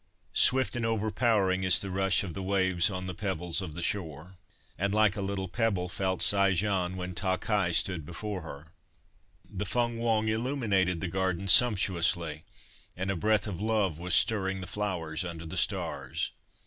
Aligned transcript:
Swift 0.33 0.75
and 0.75 0.83
overpowering 0.83 1.63
is 1.63 1.79
the 1.79 1.91
rush 1.91 2.23
of 2.23 2.33
the 2.33 2.41
waves 2.41 2.89
on 2.89 3.05
the 3.05 3.13
pebbles 3.13 3.61
of 3.61 3.75
the 3.75 3.83
shore, 3.83 4.35
and 4.75 4.95
like 4.95 5.15
a 5.15 5.21
little 5.21 5.47
pebble 5.47 5.87
felt 5.87 6.23
Sai 6.23 6.53
Jen 6.55 6.97
when 6.97 7.13
Ta 7.13 7.37
Khai 7.37 7.71
stood 7.71 8.03
before 8.03 8.41
her.... 8.41 8.71
The 9.47 9.63
Feng 9.63 9.97
Hwang 9.99 10.27
illuminated 10.27 11.01
the 11.01 11.07
garden 11.07 11.47
sumptuously, 11.47 12.41
and 12.97 13.11
a 13.11 13.15
breath 13.15 13.45
of 13.45 13.61
love 13.61 13.99
was 13.99 14.15
stirring 14.15 14.59
the 14.59 14.65
flowers 14.65 15.23
under 15.23 15.45
the 15.45 15.55
stars. 15.55 16.31